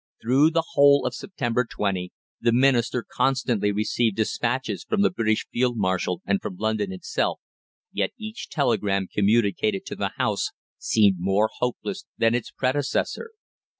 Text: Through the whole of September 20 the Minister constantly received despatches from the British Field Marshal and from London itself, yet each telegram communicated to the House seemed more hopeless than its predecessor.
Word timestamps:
Through 0.19 0.49
the 0.49 0.63
whole 0.71 1.05
of 1.05 1.13
September 1.13 1.63
20 1.63 2.11
the 2.41 2.51
Minister 2.51 3.05
constantly 3.07 3.71
received 3.71 4.15
despatches 4.15 4.83
from 4.83 5.03
the 5.03 5.11
British 5.11 5.45
Field 5.53 5.77
Marshal 5.77 6.23
and 6.25 6.41
from 6.41 6.55
London 6.55 6.91
itself, 6.91 7.39
yet 7.93 8.09
each 8.17 8.49
telegram 8.49 9.05
communicated 9.13 9.85
to 9.85 9.95
the 9.95 10.13
House 10.17 10.47
seemed 10.79 11.17
more 11.19 11.51
hopeless 11.59 12.05
than 12.17 12.33
its 12.33 12.49
predecessor. 12.49 13.29